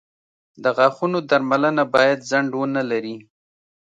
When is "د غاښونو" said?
0.63-1.19